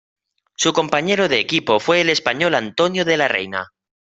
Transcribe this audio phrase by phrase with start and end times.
[0.55, 3.71] Su compañero de equipo fue el español Antonio de la Reina.